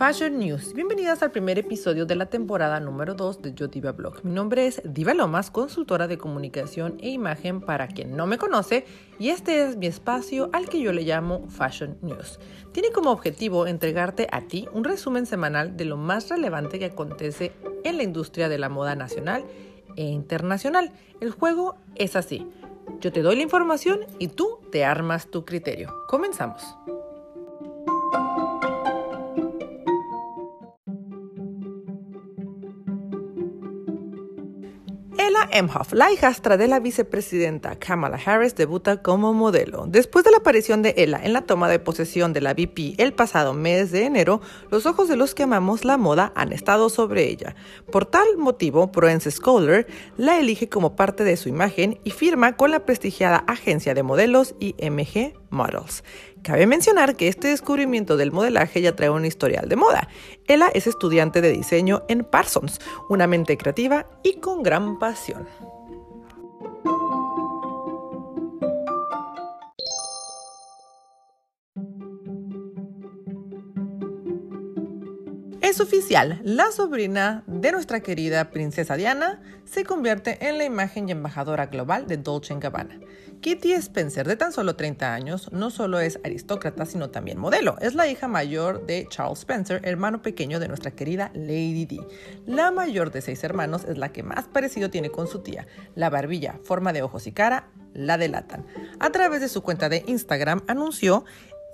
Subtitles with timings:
[0.00, 0.72] Fashion News.
[0.72, 4.24] Bienvenidas al primer episodio de la temporada número 2 de Yo Diva Blog.
[4.24, 8.86] Mi nombre es Diva Lomas, consultora de comunicación e imagen para quien no me conoce,
[9.18, 12.40] y este es mi espacio al que yo le llamo Fashion News.
[12.72, 17.52] Tiene como objetivo entregarte a ti un resumen semanal de lo más relevante que acontece
[17.84, 19.44] en la industria de la moda nacional
[19.96, 20.92] e internacional.
[21.20, 22.48] El juego es así.
[23.00, 25.94] Yo te doy la información y tú te armas tu criterio.
[26.08, 26.74] Comenzamos.
[35.30, 39.84] Ella Emhoff, la hijastra de la vicepresidenta Kamala Harris, debuta como modelo.
[39.86, 43.12] Después de la aparición de Ella en la toma de posesión de la VP el
[43.12, 44.40] pasado mes de enero,
[44.72, 47.54] los ojos de los que amamos la moda han estado sobre ella.
[47.92, 52.72] Por tal motivo, Prudence Scholar la elige como parte de su imagen y firma con
[52.72, 56.02] la prestigiada agencia de modelos IMG Models.
[56.42, 60.08] Cabe mencionar que este descubrimiento del modelaje ya trae un historial de moda.
[60.46, 65.46] Ella es estudiante de diseño en Parsons, una mente creativa y con gran pasión.
[75.62, 81.12] Es oficial, la sobrina de nuestra querida princesa Diana se convierte en la imagen y
[81.12, 82.98] embajadora global de Dolce Gabbana.
[83.42, 87.76] Kitty Spencer, de tan solo 30 años, no solo es aristócrata, sino también modelo.
[87.80, 92.00] Es la hija mayor de Charles Spencer, hermano pequeño de nuestra querida Lady D.
[92.46, 95.66] La mayor de seis hermanos es la que más parecido tiene con su tía.
[95.94, 98.66] La barbilla, forma de ojos y cara la delatan.
[98.98, 101.24] A través de su cuenta de Instagram anunció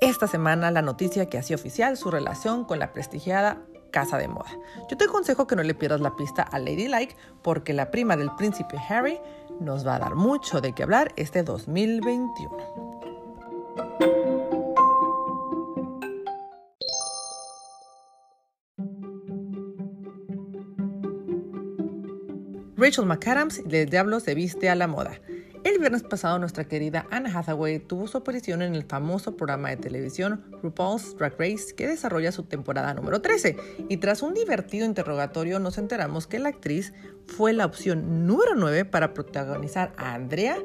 [0.00, 3.62] esta semana la noticia que hacía oficial su relación con la prestigiada
[3.96, 4.50] casa de moda.
[4.90, 8.30] Yo te aconsejo que no le pierdas la pista a Ladylike porque la prima del
[8.36, 9.18] príncipe Harry
[9.58, 12.54] nos va a dar mucho de qué hablar este 2021.
[22.76, 25.18] Rachel McAdams del Diablo se viste a la moda.
[25.66, 29.76] El viernes pasado nuestra querida Anne Hathaway tuvo su aparición en el famoso programa de
[29.76, 33.56] televisión RuPaul's Drag Race que desarrolla su temporada número 13
[33.88, 36.94] y tras un divertido interrogatorio nos enteramos que la actriz
[37.26, 40.56] fue la opción número 9 para protagonizar a Andrea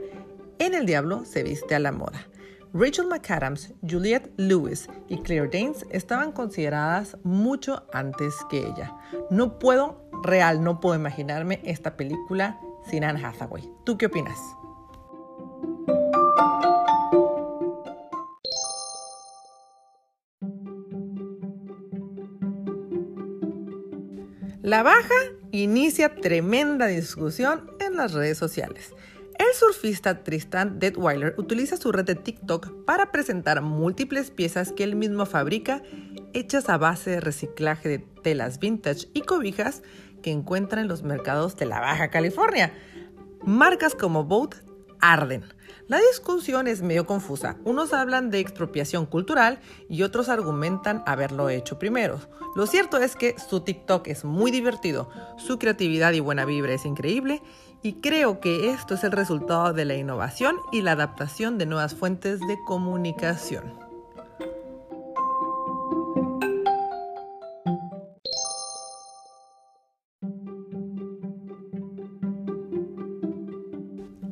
[0.60, 2.28] en El Diablo se viste a la moda.
[2.72, 8.96] Rachel McAdams, Juliette Lewis y Claire Danes estaban consideradas mucho antes que ella.
[9.32, 13.68] No puedo, real, no puedo imaginarme esta película sin Anne Hathaway.
[13.84, 14.38] ¿Tú qué opinas?
[24.72, 25.14] La baja
[25.52, 28.94] inicia tremenda discusión en las redes sociales.
[29.38, 34.96] El surfista Tristan Detweiler utiliza su red de TikTok para presentar múltiples piezas que él
[34.96, 35.84] mismo fabrica
[36.32, 39.84] hechas a base de reciclaje de telas vintage y cobijas
[40.24, 42.72] que encuentra en los mercados de la Baja California.
[43.44, 44.56] Marcas como Boat
[45.02, 45.44] arden.
[45.88, 47.58] La discusión es medio confusa.
[47.64, 49.60] Unos hablan de expropiación cultural
[49.90, 52.20] y otros argumentan haberlo hecho primero.
[52.56, 56.86] Lo cierto es que su TikTok es muy divertido, su creatividad y buena vibra es
[56.86, 57.42] increíble
[57.82, 61.96] y creo que esto es el resultado de la innovación y la adaptación de nuevas
[61.96, 63.91] fuentes de comunicación.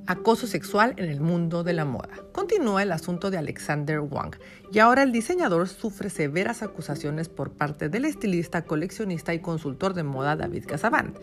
[0.10, 2.10] Acoso sexual en el mundo de la moda.
[2.32, 4.38] Continúa el asunto de Alexander Wang
[4.72, 10.02] y ahora el diseñador sufre severas acusaciones por parte del estilista, coleccionista y consultor de
[10.02, 11.16] moda David Casabant.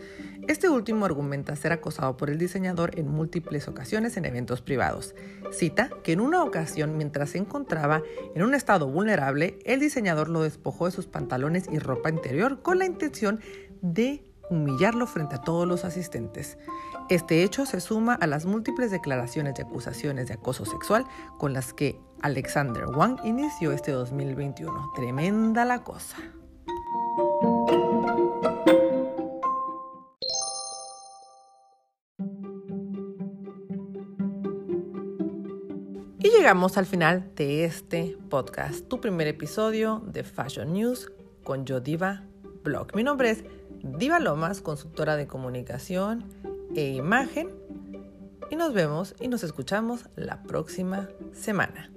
[0.47, 5.15] Este último argumenta ser acosado por el diseñador en múltiples ocasiones en eventos privados.
[5.51, 8.03] Cita que en una ocasión, mientras se encontraba
[8.35, 12.79] en un estado vulnerable, el diseñador lo despojó de sus pantalones y ropa interior con
[12.79, 13.41] la intención
[13.81, 16.57] de humillarlo frente a todos los asistentes.
[17.09, 21.05] Este hecho se suma a las múltiples declaraciones de acusaciones de acoso sexual
[21.37, 24.91] con las que Alexander Wang inició este 2021.
[24.95, 26.17] Tremenda la cosa.
[36.19, 41.11] Y llegamos al final de este podcast, tu primer episodio de Fashion News
[41.43, 42.23] con Yodiva
[42.63, 42.93] Blog.
[42.95, 43.45] Mi nombre es
[43.83, 46.25] Diva Lomas, consultora de comunicación
[46.75, 47.49] e imagen.
[48.49, 51.91] Y nos vemos y nos escuchamos la próxima semana.